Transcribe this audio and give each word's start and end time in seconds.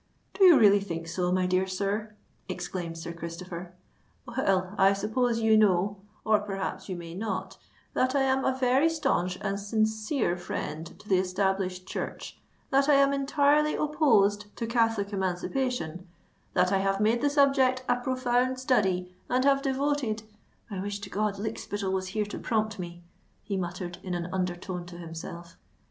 "Do 0.33 0.43
you 0.45 0.57
really 0.59 0.79
think 0.79 1.07
so, 1.07 1.31
my 1.31 1.45
dear 1.45 1.67
sir?" 1.67 2.15
exclaimed 2.49 2.97
Sir 2.97 3.13
Christopher. 3.13 3.71
"Well, 4.25 4.73
I 4.75 4.93
suppose 4.93 5.41
you 5.41 5.55
know—or 5.55 6.39
perhaps 6.39 6.89
you 6.89 6.95
may 6.95 7.13
not—that 7.13 8.15
I 8.15 8.23
am 8.23 8.43
a 8.43 8.57
very 8.57 8.89
stanch 8.89 9.37
and 9.41 9.59
sincere 9.59 10.35
friend 10.37 10.91
to 10.99 11.07
the 11.07 11.19
Established 11.19 11.85
Church—that 11.85 12.89
I 12.89 12.95
am 12.95 13.13
entirely 13.13 13.75
opposed 13.75 14.47
to 14.55 14.65
Catholic 14.65 15.13
Emancipation—that 15.13 16.71
I 16.71 16.79
have 16.79 16.99
made 16.99 17.21
the 17.21 17.29
subject 17.29 17.83
a 17.87 17.95
profound 17.97 18.57
study, 18.59 19.13
and 19.29 19.45
have 19.45 19.61
devoted——I 19.61 20.81
wish 20.81 20.97
to 21.01 21.11
God 21.11 21.35
Lykspittal 21.37 21.91
was 21.93 22.07
here 22.07 22.25
to 22.25 22.39
prompt 22.39 22.79
me," 22.79 23.03
he 23.43 23.55
muttered 23.55 23.99
in 24.01 24.15
an 24.15 24.29
under 24.33 24.55
tone 24.55 24.87
to 24.87 24.97
himself. 24.97 25.57